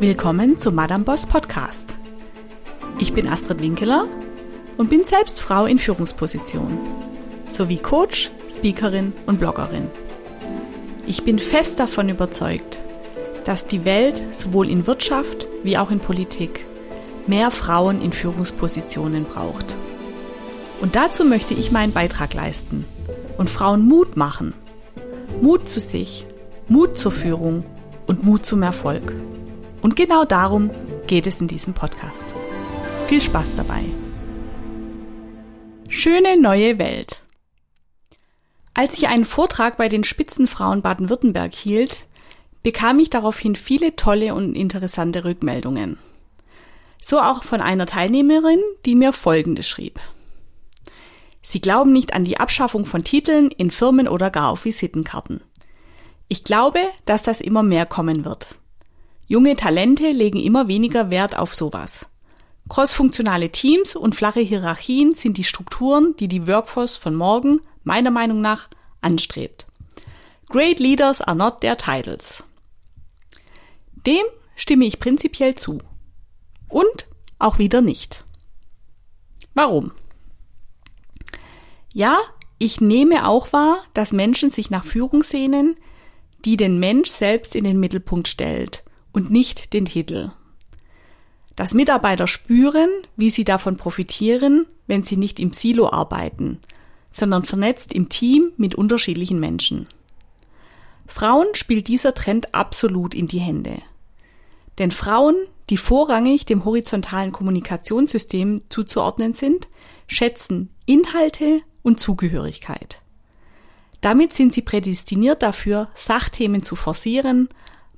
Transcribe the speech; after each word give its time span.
Willkommen 0.00 0.56
zum 0.60 0.76
Madame 0.76 1.02
Boss 1.02 1.26
Podcast. 1.26 1.96
Ich 3.00 3.14
bin 3.14 3.26
Astrid 3.26 3.60
Winkeler 3.60 4.06
und 4.76 4.90
bin 4.90 5.02
selbst 5.02 5.40
Frau 5.40 5.66
in 5.66 5.80
Führungsposition 5.80 6.78
sowie 7.50 7.78
Coach, 7.78 8.30
Speakerin 8.48 9.12
und 9.26 9.40
Bloggerin. 9.40 9.88
Ich 11.08 11.24
bin 11.24 11.40
fest 11.40 11.80
davon 11.80 12.08
überzeugt, 12.10 12.80
dass 13.42 13.66
die 13.66 13.84
Welt 13.84 14.22
sowohl 14.30 14.70
in 14.70 14.86
Wirtschaft 14.86 15.48
wie 15.64 15.76
auch 15.76 15.90
in 15.90 15.98
Politik 15.98 16.64
mehr 17.26 17.50
Frauen 17.50 18.00
in 18.00 18.12
Führungspositionen 18.12 19.24
braucht. 19.24 19.74
Und 20.80 20.94
dazu 20.94 21.24
möchte 21.24 21.54
ich 21.54 21.72
meinen 21.72 21.92
Beitrag 21.92 22.34
leisten 22.34 22.84
und 23.36 23.50
Frauen 23.50 23.84
Mut 23.84 24.16
machen. 24.16 24.54
Mut 25.42 25.68
zu 25.68 25.80
sich, 25.80 26.24
Mut 26.68 26.96
zur 26.96 27.10
Führung 27.10 27.64
und 28.06 28.22
Mut 28.22 28.46
zum 28.46 28.62
Erfolg. 28.62 29.12
Und 29.82 29.96
genau 29.96 30.24
darum 30.24 30.70
geht 31.06 31.26
es 31.26 31.40
in 31.40 31.48
diesem 31.48 31.74
Podcast. 31.74 32.34
Viel 33.06 33.20
Spaß 33.20 33.54
dabei. 33.54 33.84
Schöne 35.88 36.40
neue 36.40 36.78
Welt. 36.78 37.22
Als 38.74 38.92
ich 38.94 39.08
einen 39.08 39.24
Vortrag 39.24 39.76
bei 39.76 39.88
den 39.88 40.04
Spitzenfrauen 40.04 40.82
Baden-Württemberg 40.82 41.54
hielt, 41.54 42.06
bekam 42.62 42.98
ich 42.98 43.10
daraufhin 43.10 43.56
viele 43.56 43.96
tolle 43.96 44.34
und 44.34 44.54
interessante 44.54 45.24
Rückmeldungen. 45.24 45.98
So 47.02 47.18
auch 47.20 47.42
von 47.42 47.60
einer 47.60 47.86
Teilnehmerin, 47.86 48.60
die 48.84 48.94
mir 48.94 49.12
Folgendes 49.12 49.66
schrieb. 49.66 49.98
Sie 51.42 51.60
glauben 51.60 51.92
nicht 51.92 52.12
an 52.12 52.24
die 52.24 52.38
Abschaffung 52.38 52.84
von 52.84 53.04
Titeln 53.04 53.50
in 53.50 53.70
Firmen 53.70 54.06
oder 54.06 54.30
gar 54.30 54.50
auf 54.50 54.66
Visitenkarten. 54.66 55.40
Ich 56.28 56.44
glaube, 56.44 56.80
dass 57.06 57.22
das 57.22 57.40
immer 57.40 57.62
mehr 57.62 57.86
kommen 57.86 58.26
wird. 58.26 58.57
Junge 59.30 59.56
Talente 59.56 60.10
legen 60.10 60.40
immer 60.40 60.68
weniger 60.68 61.10
Wert 61.10 61.36
auf 61.36 61.54
sowas. 61.54 62.06
Crossfunktionale 62.70 63.50
Teams 63.50 63.94
und 63.94 64.14
flache 64.14 64.40
Hierarchien 64.40 65.12
sind 65.12 65.36
die 65.36 65.44
Strukturen, 65.44 66.16
die 66.16 66.28
die 66.28 66.46
Workforce 66.46 66.96
von 66.96 67.14
morgen, 67.14 67.60
meiner 67.84 68.10
Meinung 68.10 68.40
nach, 68.40 68.68
anstrebt. 69.02 69.66
Great 70.48 70.80
Leaders 70.80 71.20
are 71.20 71.36
not 71.36 71.60
their 71.60 71.76
titles. 71.76 72.42
Dem 74.06 74.24
stimme 74.56 74.86
ich 74.86 74.98
prinzipiell 74.98 75.54
zu. 75.56 75.78
Und 76.70 77.08
auch 77.38 77.58
wieder 77.58 77.82
nicht. 77.82 78.24
Warum? 79.52 79.92
Ja, 81.92 82.18
ich 82.56 82.80
nehme 82.80 83.28
auch 83.28 83.52
wahr, 83.52 83.84
dass 83.92 84.12
Menschen 84.12 84.50
sich 84.50 84.70
nach 84.70 84.84
Führung 84.84 85.22
sehnen, 85.22 85.76
die 86.46 86.56
den 86.56 86.78
Mensch 86.78 87.10
selbst 87.10 87.54
in 87.54 87.64
den 87.64 87.78
Mittelpunkt 87.78 88.26
stellt 88.26 88.84
und 89.12 89.30
nicht 89.30 89.72
den 89.72 89.84
Titel. 89.84 90.32
Dass 91.56 91.74
Mitarbeiter 91.74 92.26
spüren, 92.26 92.88
wie 93.16 93.30
sie 93.30 93.44
davon 93.44 93.76
profitieren, 93.76 94.66
wenn 94.86 95.02
sie 95.02 95.16
nicht 95.16 95.40
im 95.40 95.52
Silo 95.52 95.90
arbeiten, 95.90 96.60
sondern 97.10 97.44
vernetzt 97.44 97.92
im 97.92 98.08
Team 98.08 98.52
mit 98.56 98.74
unterschiedlichen 98.74 99.40
Menschen. 99.40 99.86
Frauen 101.06 101.46
spielt 101.54 101.88
dieser 101.88 102.14
Trend 102.14 102.54
absolut 102.54 103.14
in 103.14 103.28
die 103.28 103.40
Hände. 103.40 103.82
Denn 104.78 104.90
Frauen, 104.90 105.36
die 105.70 105.76
vorrangig 105.76 106.46
dem 106.46 106.64
horizontalen 106.64 107.32
Kommunikationssystem 107.32 108.62
zuzuordnen 108.68 109.32
sind, 109.32 109.68
schätzen 110.06 110.70
Inhalte 110.86 111.62
und 111.82 111.98
Zugehörigkeit. 111.98 113.00
Damit 114.00 114.32
sind 114.32 114.52
sie 114.52 114.62
prädestiniert 114.62 115.42
dafür, 115.42 115.88
Sachthemen 115.94 116.62
zu 116.62 116.76
forcieren, 116.76 117.48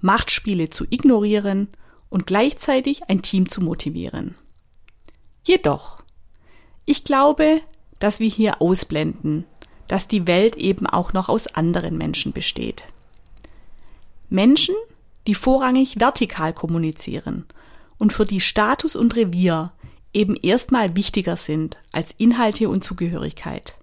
Machtspiele 0.00 0.70
zu 0.70 0.84
ignorieren 0.90 1.68
und 2.08 2.26
gleichzeitig 2.26 3.08
ein 3.08 3.22
Team 3.22 3.48
zu 3.48 3.60
motivieren. 3.60 4.34
Jedoch, 5.44 6.02
ich 6.84 7.04
glaube, 7.04 7.60
dass 7.98 8.20
wir 8.20 8.28
hier 8.28 8.60
ausblenden, 8.60 9.44
dass 9.86 10.08
die 10.08 10.26
Welt 10.26 10.56
eben 10.56 10.86
auch 10.86 11.12
noch 11.12 11.28
aus 11.28 11.46
anderen 11.48 11.96
Menschen 11.98 12.32
besteht. 12.32 12.86
Menschen, 14.28 14.74
die 15.26 15.34
vorrangig 15.34 16.00
vertikal 16.00 16.52
kommunizieren 16.52 17.44
und 17.98 18.12
für 18.12 18.24
die 18.24 18.40
Status 18.40 18.96
und 18.96 19.16
Revier 19.16 19.72
eben 20.12 20.36
erstmal 20.36 20.96
wichtiger 20.96 21.36
sind 21.36 21.78
als 21.92 22.12
Inhalte 22.12 22.68
und 22.68 22.82
Zugehörigkeit. 22.82 23.76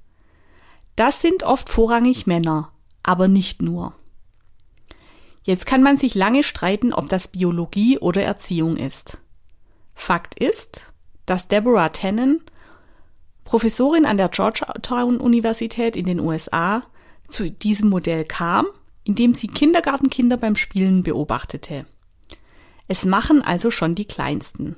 Das 0.95 1.22
sind 1.22 1.44
oft 1.44 1.69
vorrangig 1.69 2.25
Männer, 2.25 2.72
aber 3.03 3.27
nicht 3.27 3.61
nur. 3.61 3.94
Jetzt 5.47 5.65
kann 5.65 5.81
man 5.81 5.95
sich 5.95 6.13
lange 6.13 6.43
streiten, 6.43 6.91
ob 6.91 7.07
das 7.07 7.29
Biologie 7.29 7.97
oder 7.99 8.21
Erziehung 8.21 8.75
ist. 8.75 9.19
Fakt 9.95 10.37
ist, 10.37 10.91
dass 11.25 11.47
Deborah 11.47 11.87
Tannen, 11.87 12.41
Professorin 13.45 14.05
an 14.05 14.17
der 14.17 14.27
Georgetown 14.27 15.21
Universität 15.21 15.95
in 15.95 16.05
den 16.05 16.19
USA, 16.19 16.83
zu 17.29 17.49
diesem 17.49 17.87
Modell 17.87 18.25
kam, 18.25 18.65
indem 19.05 19.33
sie 19.33 19.47
Kindergartenkinder 19.47 20.35
beim 20.35 20.57
Spielen 20.57 21.01
beobachtete. 21.01 21.85
Es 22.89 23.05
machen 23.05 23.41
also 23.41 23.71
schon 23.71 23.95
die 23.95 24.03
Kleinsten. 24.03 24.75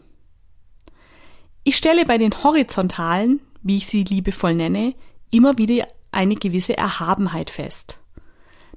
Ich 1.63 1.77
stelle 1.77 2.05
bei 2.05 2.19
den 2.19 2.43
Horizontalen, 2.43 3.41
wie 3.63 3.77
ich 3.77 3.87
sie 3.87 4.03
liebevoll 4.03 4.53
nenne, 4.53 4.93
immer 5.31 5.57
wieder 5.57 5.87
eine 6.11 6.35
gewisse 6.35 6.77
Erhabenheit 6.77 7.49
fest. 7.49 8.03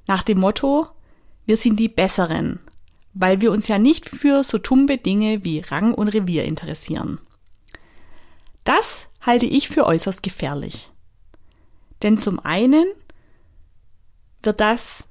Nach 0.07 0.23
dem 0.23 0.39
Motto, 0.39 0.87
wir 1.45 1.57
sind 1.57 1.79
die 1.79 1.89
Besseren, 1.89 2.59
weil 3.13 3.41
wir 3.41 3.51
uns 3.51 3.67
ja 3.67 3.77
nicht 3.77 4.09
für 4.09 4.43
so 4.43 4.57
tumbe 4.57 4.97
Dinge 4.97 5.43
wie 5.43 5.59
Rang 5.59 5.93
und 5.93 6.07
Revier 6.07 6.45
interessieren. 6.45 7.19
Das 8.63 9.07
halte 9.21 9.45
ich 9.45 9.69
für 9.69 9.85
äußerst 9.85 10.23
gefährlich. 10.23 10.91
Denn 12.01 12.17
zum 12.17 12.39
einen 12.39 12.85
wird 14.41 14.59
das 14.59 15.05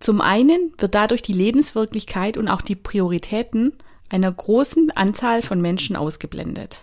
zum 0.00 0.20
einen 0.20 0.72
wird 0.78 0.94
dadurch 0.94 1.22
die 1.22 1.32
Lebenswirklichkeit 1.32 2.36
und 2.36 2.48
auch 2.48 2.62
die 2.62 2.76
Prioritäten 2.76 3.72
einer 4.10 4.32
großen 4.32 4.92
Anzahl 4.92 5.42
von 5.42 5.60
Menschen 5.60 5.96
ausgeblendet. 5.96 6.82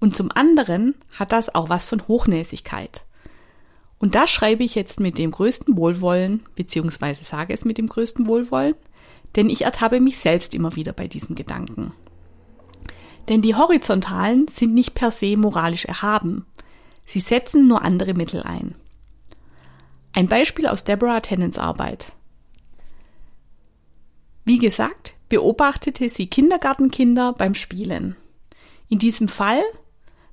Und 0.00 0.16
zum 0.16 0.32
anderen 0.32 0.96
hat 1.12 1.32
das 1.32 1.54
auch 1.54 1.68
was 1.68 1.84
von 1.84 2.06
Hochnäsigkeit. 2.08 3.04
Und 4.04 4.14
das 4.14 4.28
schreibe 4.28 4.62
ich 4.62 4.74
jetzt 4.74 5.00
mit 5.00 5.16
dem 5.16 5.30
größten 5.30 5.78
Wohlwollen, 5.78 6.42
beziehungsweise 6.56 7.24
sage 7.24 7.54
es 7.54 7.64
mit 7.64 7.78
dem 7.78 7.86
größten 7.86 8.26
Wohlwollen, 8.26 8.74
denn 9.34 9.48
ich 9.48 9.62
ertappe 9.62 9.98
mich 9.98 10.18
selbst 10.18 10.54
immer 10.54 10.76
wieder 10.76 10.92
bei 10.92 11.08
diesen 11.08 11.34
Gedanken. 11.34 11.90
Denn 13.30 13.40
die 13.40 13.54
Horizontalen 13.54 14.46
sind 14.48 14.74
nicht 14.74 14.92
per 14.92 15.10
se 15.10 15.38
moralisch 15.38 15.86
erhaben. 15.86 16.44
Sie 17.06 17.18
setzen 17.18 17.66
nur 17.66 17.80
andere 17.80 18.12
Mittel 18.12 18.42
ein. 18.42 18.74
Ein 20.12 20.28
Beispiel 20.28 20.66
aus 20.66 20.84
Deborah 20.84 21.20
Tennants 21.20 21.56
Arbeit. 21.56 22.12
Wie 24.44 24.58
gesagt, 24.58 25.14
beobachtete 25.30 26.10
sie 26.10 26.26
Kindergartenkinder 26.26 27.32
beim 27.32 27.54
Spielen. 27.54 28.16
In 28.90 28.98
diesem 28.98 29.28
Fall 29.28 29.62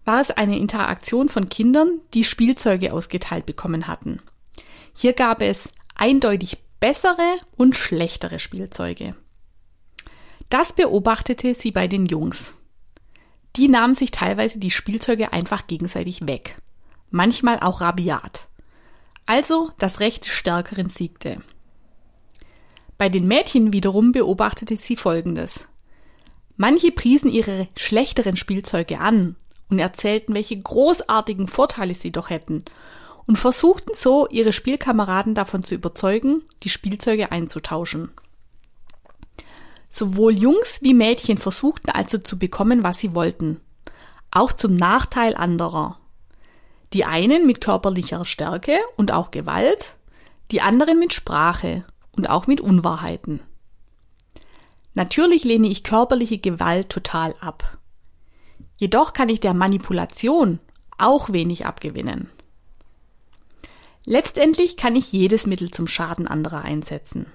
war 0.05 0.21
es 0.21 0.31
eine 0.31 0.57
Interaktion 0.57 1.29
von 1.29 1.49
Kindern, 1.49 1.99
die 2.13 2.23
Spielzeuge 2.23 2.93
ausgeteilt 2.93 3.45
bekommen 3.45 3.87
hatten. 3.87 4.21
Hier 4.93 5.13
gab 5.13 5.41
es 5.41 5.71
eindeutig 5.95 6.57
bessere 6.79 7.37
und 7.55 7.75
schlechtere 7.75 8.39
Spielzeuge. 8.39 9.15
Das 10.49 10.73
beobachtete 10.73 11.53
sie 11.53 11.71
bei 11.71 11.87
den 11.87 12.05
Jungs. 12.05 12.57
Die 13.55 13.67
nahmen 13.67 13.93
sich 13.93 14.11
teilweise 14.11 14.59
die 14.59 14.71
Spielzeuge 14.71 15.33
einfach 15.33 15.67
gegenseitig 15.67 16.27
weg, 16.27 16.57
manchmal 17.09 17.59
auch 17.59 17.81
rabiat. 17.81 18.47
Also 19.25 19.71
das 19.77 19.99
Recht 19.99 20.25
Stärkeren 20.25 20.89
siegte. 20.89 21.41
Bei 22.97 23.09
den 23.09 23.27
Mädchen 23.27 23.73
wiederum 23.73 24.11
beobachtete 24.11 24.77
sie 24.77 24.95
Folgendes. 24.95 25.65
Manche 26.57 26.91
priesen 26.91 27.31
ihre 27.31 27.67
schlechteren 27.75 28.35
Spielzeuge 28.35 28.99
an 28.99 29.35
und 29.71 29.79
erzählten, 29.79 30.35
welche 30.35 30.59
großartigen 30.59 31.47
Vorteile 31.47 31.95
sie 31.95 32.11
doch 32.11 32.29
hätten 32.29 32.63
und 33.25 33.37
versuchten 33.37 33.93
so, 33.95 34.27
ihre 34.27 34.53
Spielkameraden 34.53 35.33
davon 35.33 35.63
zu 35.63 35.73
überzeugen, 35.75 36.43
die 36.63 36.69
Spielzeuge 36.69 37.31
einzutauschen. 37.31 38.11
Sowohl 39.89 40.33
Jungs 40.33 40.79
wie 40.81 40.93
Mädchen 40.93 41.37
versuchten 41.37 41.89
also 41.89 42.17
zu 42.17 42.37
bekommen, 42.37 42.83
was 42.83 42.99
sie 42.99 43.15
wollten, 43.15 43.59
auch 44.29 44.53
zum 44.53 44.75
Nachteil 44.75 45.35
anderer. 45.35 45.97
Die 46.93 47.05
einen 47.05 47.47
mit 47.47 47.61
körperlicher 47.61 48.25
Stärke 48.25 48.77
und 48.97 49.13
auch 49.13 49.31
Gewalt, 49.31 49.95
die 50.51 50.61
anderen 50.61 50.99
mit 50.99 51.13
Sprache 51.13 51.85
und 52.11 52.29
auch 52.29 52.47
mit 52.47 52.59
Unwahrheiten. 52.59 53.39
Natürlich 54.93 55.45
lehne 55.45 55.67
ich 55.67 55.85
körperliche 55.85 56.37
Gewalt 56.37 56.89
total 56.89 57.35
ab. 57.39 57.77
Jedoch 58.81 59.13
kann 59.13 59.29
ich 59.29 59.39
der 59.39 59.53
Manipulation 59.53 60.59
auch 60.97 61.31
wenig 61.31 61.67
abgewinnen. 61.67 62.31
Letztendlich 64.05 64.75
kann 64.75 64.95
ich 64.95 65.11
jedes 65.11 65.45
Mittel 65.45 65.69
zum 65.69 65.85
Schaden 65.85 66.27
anderer 66.27 66.63
einsetzen. 66.63 67.27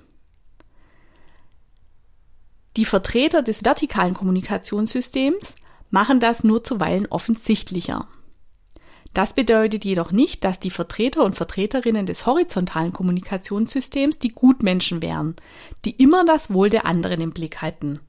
Die 2.76 2.84
Vertreter 2.84 3.43
des 3.43 3.64
vertikalen 3.64 4.12
Kommunikationssystems 4.12 5.54
machen 5.88 6.19
das 6.19 6.43
nur 6.43 6.64
zuweilen 6.64 7.06
offensichtlicher. 7.06 8.08
Das 9.14 9.32
bedeutet 9.32 9.84
jedoch 9.84 10.10
nicht, 10.10 10.42
dass 10.42 10.58
die 10.58 10.70
Vertreter 10.70 11.22
und 11.22 11.37
Vertreterinnen 11.37 12.06
des 12.06 12.26
horizontalen 12.26 12.92
Kommunikationssystems 12.92 14.19
die 14.19 14.32
Gutmenschen 14.32 15.00
wären, 15.00 15.37
die 15.84 15.92
immer 15.92 16.25
das 16.25 16.52
Wohl 16.52 16.70
der 16.70 16.87
anderen 16.87 17.20
im 17.20 17.31
Blick 17.31 17.62
halten. 17.62 18.00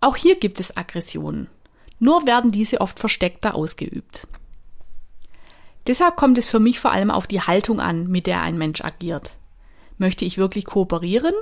Auch 0.00 0.16
hier 0.16 0.38
gibt 0.38 0.60
es 0.60 0.76
Aggressionen. 0.76 1.48
Nur 2.00 2.26
werden 2.26 2.50
diese 2.50 2.80
oft 2.80 2.98
versteckter 2.98 3.54
ausgeübt. 3.54 4.26
Deshalb 5.86 6.16
kommt 6.16 6.38
es 6.38 6.48
für 6.48 6.58
mich 6.58 6.80
vor 6.80 6.92
allem 6.92 7.10
auf 7.10 7.26
die 7.26 7.40
Haltung 7.40 7.78
an, 7.78 8.08
mit 8.08 8.26
der 8.26 8.42
ein 8.42 8.58
Mensch 8.58 8.82
agiert. 8.82 9.36
Möchte 9.98 10.24
ich 10.24 10.38
wirklich 10.38 10.64
kooperieren 10.64 11.34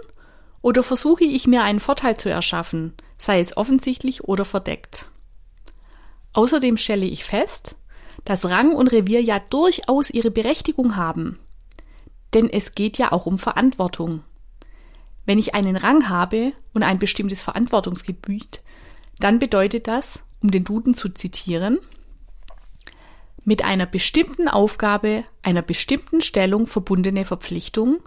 oder 0.60 0.82
versuche 0.82 1.24
ich 1.24 1.46
mir 1.46 1.62
einen 1.62 1.80
Vorteil 1.80 2.16
zu 2.16 2.28
erschaffen, 2.28 2.94
sei 3.18 3.40
es 3.40 3.56
offensichtlich 3.56 4.24
oder 4.24 4.44
verdeckt? 4.44 5.10
Außerdem 6.32 6.76
stelle 6.76 7.06
ich 7.06 7.24
fest, 7.24 7.76
dass 8.24 8.48
Rang 8.48 8.72
und 8.72 8.92
Revier 8.92 9.22
ja 9.22 9.38
durchaus 9.38 10.10
ihre 10.10 10.30
Berechtigung 10.30 10.96
haben. 10.96 11.38
Denn 12.34 12.50
es 12.50 12.74
geht 12.74 12.98
ja 12.98 13.12
auch 13.12 13.26
um 13.26 13.38
Verantwortung. 13.38 14.22
Wenn 15.24 15.38
ich 15.38 15.54
einen 15.54 15.76
Rang 15.76 16.08
habe 16.08 16.52
und 16.74 16.82
ein 16.82 16.98
bestimmtes 16.98 17.42
Verantwortungsgebiet, 17.42 18.62
dann 19.20 19.38
bedeutet 19.38 19.88
das, 19.88 20.22
um 20.42 20.50
den 20.50 20.64
Duden 20.64 20.94
zu 20.94 21.08
zitieren, 21.08 21.78
mit 23.44 23.64
einer 23.64 23.86
bestimmten 23.86 24.46
Aufgabe, 24.46 25.24
einer 25.42 25.62
bestimmten 25.62 26.20
Stellung 26.20 26.66
verbundene 26.66 27.24
Verpflichtung, 27.24 28.00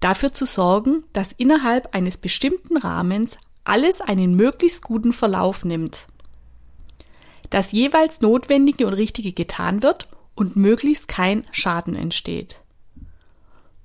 dafür 0.00 0.32
zu 0.32 0.46
sorgen, 0.46 1.04
dass 1.12 1.32
innerhalb 1.32 1.94
eines 1.94 2.16
bestimmten 2.16 2.78
Rahmens 2.78 3.36
alles 3.64 4.00
einen 4.00 4.34
möglichst 4.34 4.82
guten 4.82 5.12
Verlauf 5.12 5.64
nimmt. 5.66 6.06
Dass 7.50 7.72
jeweils 7.72 8.22
Notwendige 8.22 8.86
und 8.86 8.94
Richtige 8.94 9.32
getan 9.32 9.82
wird 9.82 10.08
und 10.34 10.56
möglichst 10.56 11.08
kein 11.08 11.44
Schaden 11.52 11.94
entsteht. 11.94 12.62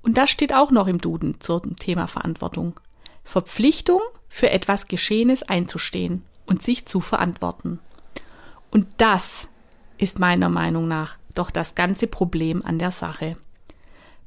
Und 0.01 0.17
das 0.17 0.29
steht 0.29 0.53
auch 0.53 0.71
noch 0.71 0.87
im 0.87 1.01
Duden 1.01 1.41
zum 1.41 1.75
Thema 1.75 2.07
Verantwortung. 2.07 2.79
Verpflichtung, 3.23 3.99
für 4.29 4.49
etwas 4.49 4.87
Geschehenes 4.87 5.43
einzustehen 5.43 6.23
und 6.45 6.61
sich 6.61 6.85
zu 6.85 7.01
verantworten. 7.01 7.79
Und 8.71 8.87
das 8.97 9.49
ist 9.97 10.19
meiner 10.19 10.49
Meinung 10.49 10.87
nach 10.87 11.17
doch 11.33 11.51
das 11.51 11.75
ganze 11.75 12.07
Problem 12.07 12.63
an 12.65 12.79
der 12.79 12.91
Sache. 12.91 13.37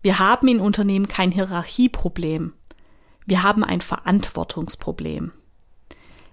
Wir 0.03 0.19
haben 0.19 0.49
in 0.49 0.61
Unternehmen 0.61 1.09
kein 1.09 1.33
Hierarchieproblem. 1.33 2.53
Wir 3.27 3.43
haben 3.43 3.65
ein 3.65 3.81
Verantwortungsproblem. 3.81 5.33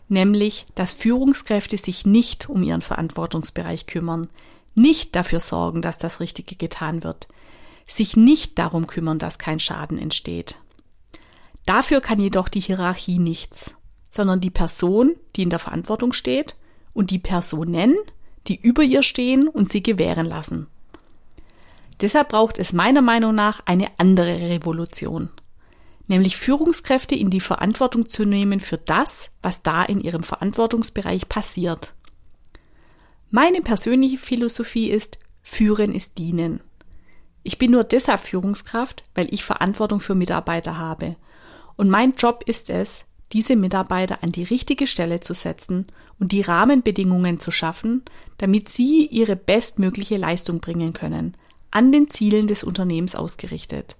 Nämlich, 0.07 0.65
dass 0.75 0.93
Führungskräfte 0.93 1.77
sich 1.77 2.05
nicht 2.05 2.47
um 2.47 2.61
ihren 2.61 2.81
Verantwortungsbereich 2.81 3.87
kümmern, 3.87 4.27
nicht 4.75 5.15
dafür 5.15 5.39
sorgen, 5.39 5.81
dass 5.81 5.97
das 5.97 6.19
Richtige 6.19 6.55
getan 6.55 7.03
wird, 7.03 7.27
sich 7.87 8.15
nicht 8.15 8.59
darum 8.59 8.87
kümmern, 8.87 9.19
dass 9.19 9.39
kein 9.39 9.59
Schaden 9.59 9.97
entsteht. 9.97 10.59
Dafür 11.65 12.01
kann 12.01 12.19
jedoch 12.19 12.49
die 12.49 12.59
Hierarchie 12.59 13.17
nichts, 13.17 13.74
sondern 14.15 14.39
die 14.39 14.49
Person, 14.49 15.17
die 15.35 15.43
in 15.43 15.49
der 15.49 15.59
Verantwortung 15.59 16.13
steht, 16.13 16.55
und 16.93 17.11
die 17.11 17.19
Personen, 17.19 17.97
die 18.47 18.55
über 18.55 18.81
ihr 18.81 19.03
stehen 19.03 19.49
und 19.49 19.67
sie 19.67 19.83
gewähren 19.83 20.25
lassen. 20.25 20.67
Deshalb 21.99 22.29
braucht 22.29 22.57
es 22.57 22.71
meiner 22.71 23.01
Meinung 23.01 23.35
nach 23.35 23.61
eine 23.65 23.87
andere 23.97 24.49
Revolution, 24.49 25.29
nämlich 26.07 26.37
Führungskräfte 26.37 27.13
in 27.15 27.29
die 27.29 27.41
Verantwortung 27.41 28.07
zu 28.07 28.23
nehmen 28.23 28.61
für 28.61 28.77
das, 28.77 29.31
was 29.41 29.63
da 29.63 29.83
in 29.83 29.99
ihrem 29.99 30.23
Verantwortungsbereich 30.23 31.27
passiert. 31.27 31.93
Meine 33.31 33.59
persönliche 33.59 34.17
Philosophie 34.17 34.89
ist, 34.89 35.19
führen 35.41 35.93
ist 35.93 36.17
dienen. 36.17 36.61
Ich 37.43 37.57
bin 37.57 37.71
nur 37.71 37.83
deshalb 37.83 38.21
Führungskraft, 38.21 39.03
weil 39.13 39.27
ich 39.33 39.43
Verantwortung 39.43 39.99
für 39.99 40.15
Mitarbeiter 40.15 40.77
habe. 40.77 41.17
Und 41.75 41.89
mein 41.89 42.13
Job 42.15 42.43
ist 42.47 42.69
es, 42.69 43.03
diese 43.35 43.57
Mitarbeiter 43.57 44.23
an 44.23 44.31
die 44.31 44.45
richtige 44.45 44.87
Stelle 44.87 45.19
zu 45.19 45.33
setzen 45.33 45.87
und 46.19 46.31
die 46.31 46.39
Rahmenbedingungen 46.39 47.37
zu 47.41 47.51
schaffen, 47.51 48.01
damit 48.37 48.69
sie 48.69 49.07
ihre 49.07 49.35
bestmögliche 49.35 50.15
Leistung 50.15 50.61
bringen 50.61 50.93
können, 50.93 51.35
an 51.69 51.91
den 51.91 52.09
Zielen 52.09 52.47
des 52.47 52.63
Unternehmens 52.63 53.13
ausgerichtet. 53.13 53.97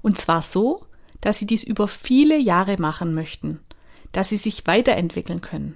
Und 0.00 0.16
zwar 0.16 0.40
so, 0.40 0.86
dass 1.20 1.38
sie 1.38 1.46
dies 1.46 1.62
über 1.62 1.86
viele 1.86 2.38
Jahre 2.38 2.78
machen 2.78 3.12
möchten, 3.12 3.60
dass 4.10 4.30
sie 4.30 4.38
sich 4.38 4.66
weiterentwickeln 4.66 5.42
können 5.42 5.74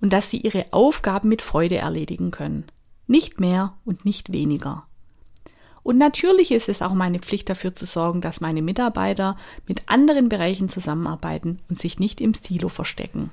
und 0.00 0.14
dass 0.14 0.30
sie 0.30 0.38
ihre 0.38 0.72
Aufgaben 0.72 1.28
mit 1.28 1.42
Freude 1.42 1.76
erledigen 1.76 2.30
können. 2.30 2.64
Nicht 3.06 3.38
mehr 3.38 3.74
und 3.84 4.06
nicht 4.06 4.32
weniger. 4.32 4.86
Und 5.82 5.96
natürlich 5.96 6.52
ist 6.52 6.68
es 6.68 6.82
auch 6.82 6.92
meine 6.92 7.18
Pflicht 7.18 7.48
dafür 7.48 7.74
zu 7.74 7.86
sorgen, 7.86 8.20
dass 8.20 8.40
meine 8.40 8.62
Mitarbeiter 8.62 9.36
mit 9.66 9.82
anderen 9.86 10.28
Bereichen 10.28 10.68
zusammenarbeiten 10.68 11.60
und 11.68 11.78
sich 11.78 11.98
nicht 11.98 12.20
im 12.20 12.34
Silo 12.34 12.68
verstecken. 12.68 13.30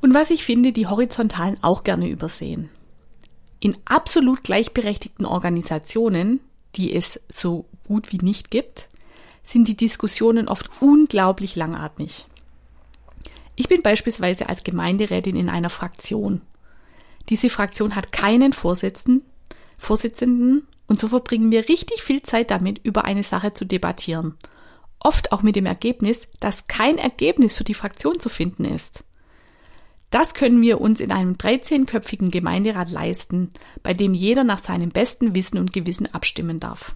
Und 0.00 0.14
was 0.14 0.30
ich 0.30 0.44
finde, 0.44 0.72
die 0.72 0.86
Horizontalen 0.86 1.58
auch 1.62 1.84
gerne 1.84 2.08
übersehen. 2.08 2.70
In 3.58 3.76
absolut 3.84 4.42
gleichberechtigten 4.44 5.26
Organisationen, 5.26 6.40
die 6.76 6.94
es 6.94 7.20
so 7.28 7.66
gut 7.86 8.12
wie 8.12 8.18
nicht 8.18 8.50
gibt, 8.50 8.88
sind 9.42 9.68
die 9.68 9.76
Diskussionen 9.76 10.48
oft 10.48 10.70
unglaublich 10.80 11.56
langatmig. 11.56 12.26
Ich 13.56 13.68
bin 13.68 13.82
beispielsweise 13.82 14.48
als 14.48 14.64
Gemeinderätin 14.64 15.36
in 15.36 15.50
einer 15.50 15.68
Fraktion. 15.68 16.40
Diese 17.28 17.50
Fraktion 17.50 17.94
hat 17.94 18.12
keinen 18.12 18.54
Vorsitzenden, 18.54 19.22
Vorsitzenden 19.80 20.66
und 20.86 21.00
so 21.00 21.08
verbringen 21.08 21.50
wir 21.50 21.68
richtig 21.68 22.02
viel 22.02 22.22
Zeit 22.22 22.50
damit, 22.50 22.80
über 22.84 23.04
eine 23.04 23.22
Sache 23.22 23.52
zu 23.52 23.64
debattieren. 23.64 24.36
Oft 24.98 25.32
auch 25.32 25.42
mit 25.42 25.56
dem 25.56 25.66
Ergebnis, 25.66 26.28
dass 26.38 26.66
kein 26.66 26.98
Ergebnis 26.98 27.54
für 27.54 27.64
die 27.64 27.74
Fraktion 27.74 28.20
zu 28.20 28.28
finden 28.28 28.64
ist. 28.64 29.04
Das 30.10 30.34
können 30.34 30.60
wir 30.60 30.80
uns 30.80 31.00
in 31.00 31.12
einem 31.12 31.34
13-köpfigen 31.34 32.30
Gemeinderat 32.30 32.90
leisten, 32.90 33.52
bei 33.82 33.94
dem 33.94 34.12
jeder 34.12 34.44
nach 34.44 34.62
seinem 34.62 34.90
besten 34.90 35.34
Wissen 35.34 35.58
und 35.58 35.72
Gewissen 35.72 36.12
abstimmen 36.12 36.60
darf. 36.60 36.94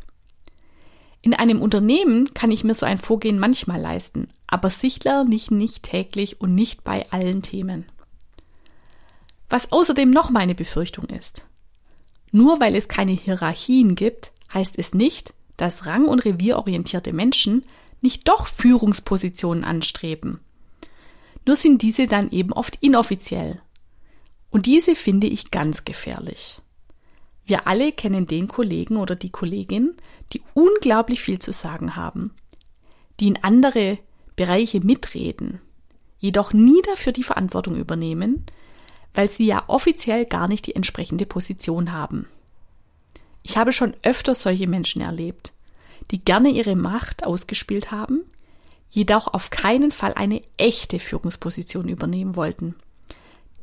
In 1.22 1.32
einem 1.32 1.62
Unternehmen 1.62 2.34
kann 2.34 2.50
ich 2.50 2.64
mir 2.64 2.74
so 2.74 2.84
ein 2.84 2.98
Vorgehen 2.98 3.38
manchmal 3.38 3.80
leisten, 3.80 4.28
aber 4.46 4.68
sicherlich 4.68 5.50
nicht 5.50 5.84
täglich 5.84 6.40
und 6.40 6.54
nicht 6.54 6.84
bei 6.84 7.10
allen 7.10 7.40
Themen. 7.40 7.86
Was 9.48 9.72
außerdem 9.72 10.10
noch 10.10 10.28
meine 10.28 10.54
Befürchtung 10.54 11.06
ist. 11.06 11.46
Nur 12.34 12.60
weil 12.60 12.74
es 12.74 12.88
keine 12.88 13.12
Hierarchien 13.12 13.94
gibt, 13.94 14.32
heißt 14.52 14.78
es 14.78 14.92
nicht, 14.92 15.34
dass 15.56 15.86
rang- 15.86 16.06
und 16.06 16.24
revierorientierte 16.24 17.12
Menschen 17.12 17.64
nicht 18.00 18.28
doch 18.28 18.46
Führungspositionen 18.46 19.64
anstreben 19.64 20.40
nur 21.46 21.56
sind 21.56 21.82
diese 21.82 22.06
dann 22.06 22.30
eben 22.30 22.52
oft 22.52 22.76
inoffiziell. 22.80 23.60
Und 24.50 24.66
diese 24.66 24.94
finde 24.94 25.26
ich 25.26 25.50
ganz 25.50 25.84
gefährlich. 25.84 26.58
Wir 27.44 27.66
alle 27.66 27.92
kennen 27.92 28.26
den 28.26 28.48
Kollegen 28.48 28.96
oder 28.96 29.16
die 29.16 29.30
Kollegin, 29.30 29.94
die 30.32 30.42
unglaublich 30.54 31.20
viel 31.20 31.38
zu 31.38 31.52
sagen 31.52 31.96
haben, 31.96 32.32
die 33.20 33.28
in 33.28 33.42
andere 33.42 33.98
Bereiche 34.36 34.80
mitreden, 34.80 35.60
jedoch 36.18 36.52
nie 36.52 36.80
dafür 36.82 37.12
die 37.12 37.22
Verantwortung 37.22 37.76
übernehmen, 37.76 38.46
weil 39.14 39.30
sie 39.30 39.46
ja 39.46 39.64
offiziell 39.68 40.26
gar 40.26 40.48
nicht 40.48 40.66
die 40.66 40.76
entsprechende 40.76 41.24
Position 41.24 41.92
haben. 41.92 42.26
Ich 43.42 43.56
habe 43.56 43.72
schon 43.72 43.94
öfter 44.02 44.34
solche 44.34 44.66
Menschen 44.66 45.00
erlebt, 45.00 45.52
die 46.10 46.24
gerne 46.24 46.50
ihre 46.50 46.76
Macht 46.76 47.24
ausgespielt 47.24 47.90
haben, 47.90 48.20
jedoch 48.90 49.32
auf 49.32 49.50
keinen 49.50 49.90
Fall 49.90 50.14
eine 50.14 50.42
echte 50.56 50.98
Führungsposition 50.98 51.88
übernehmen 51.88 52.36
wollten. 52.36 52.74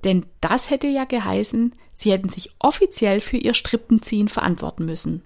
Denn 0.03 0.25
das 0.39 0.69
hätte 0.69 0.87
ja 0.87 1.05
geheißen, 1.05 1.73
sie 1.93 2.11
hätten 2.11 2.29
sich 2.29 2.55
offiziell 2.59 3.21
für 3.21 3.37
ihr 3.37 3.53
Strippenziehen 3.53 4.27
verantworten 4.27 4.85
müssen. 4.85 5.23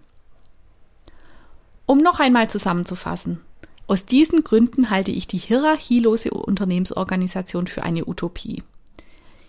Um 1.86 2.00
noch 2.00 2.20
einmal 2.20 2.50
zusammenzufassen, 2.50 3.41
aus 3.88 4.05
diesen 4.05 4.44
Gründen 4.44 4.89
halte 4.89 5.12
ich 5.12 5.27
die 5.27 5.38
hierarchielose 5.38 6.32
Unternehmensorganisation 6.32 7.67
für 7.67 7.84
eine 7.84 8.08
Utopie. 8.08 8.63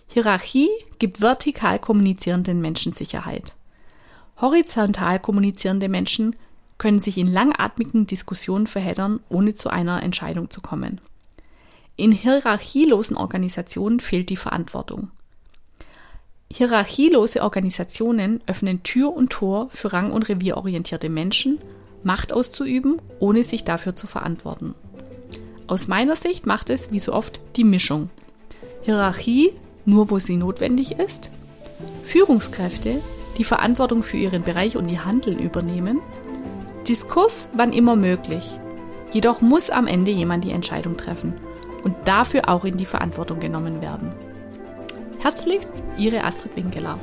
Hierarchie 0.07 0.69
gibt 0.99 1.21
vertikal 1.21 1.79
kommunizierenden 1.79 2.61
Menschen 2.61 2.91
Sicherheit. 2.91 3.53
Horizontal 4.39 5.19
kommunizierende 5.19 5.89
Menschen 5.89 6.35
können 6.77 6.99
sich 6.99 7.17
in 7.17 7.27
langatmigen 7.27 8.07
Diskussionen 8.07 8.67
verheddern, 8.67 9.19
ohne 9.29 9.53
zu 9.53 9.69
einer 9.69 10.03
Entscheidung 10.03 10.49
zu 10.49 10.61
kommen. 10.61 11.01
In 11.95 12.11
hierarchielosen 12.11 13.17
Organisationen 13.17 13.99
fehlt 13.99 14.29
die 14.29 14.37
Verantwortung. 14.37 15.09
Hierarchielose 16.51 17.41
Organisationen 17.41 18.41
öffnen 18.45 18.83
Tür 18.83 19.13
und 19.13 19.31
Tor 19.31 19.69
für 19.69 19.91
rang- 19.91 20.11
und 20.11 20.29
revierorientierte 20.29 21.09
Menschen, 21.09 21.59
Macht 22.03 22.31
auszuüben, 22.31 23.01
ohne 23.19 23.43
sich 23.43 23.65
dafür 23.65 23.95
zu 23.95 24.07
verantworten. 24.07 24.75
Aus 25.65 25.87
meiner 25.87 26.15
Sicht 26.15 26.45
macht 26.45 26.69
es, 26.69 26.91
wie 26.91 26.99
so 26.99 27.11
oft, 27.11 27.41
die 27.57 27.63
Mischung. 27.63 28.09
Hierarchie 28.83 29.51
nur, 29.87 30.11
wo 30.11 30.19
sie 30.19 30.37
notwendig 30.37 30.99
ist. 30.99 31.31
Führungskräfte, 32.03 33.01
die 33.37 33.43
Verantwortung 33.43 34.03
für 34.03 34.17
ihren 34.17 34.43
Bereich 34.43 34.77
und 34.77 34.89
ihr 34.89 35.05
Handeln 35.05 35.39
übernehmen. 35.39 36.01
Diskurs, 36.87 37.47
wann 37.53 37.73
immer 37.73 37.95
möglich. 37.95 38.59
Jedoch 39.11 39.41
muss 39.41 39.69
am 39.69 39.87
Ende 39.87 40.11
jemand 40.11 40.43
die 40.43 40.51
Entscheidung 40.51 40.97
treffen 40.97 41.33
und 41.83 41.95
dafür 42.05 42.49
auch 42.49 42.65
in 42.65 42.77
die 42.77 42.85
Verantwortung 42.85 43.39
genommen 43.39 43.81
werden. 43.81 44.11
Herzlichst, 45.19 45.71
Ihre 45.97 46.23
Astrid 46.23 46.55
Winkeler. 46.55 46.99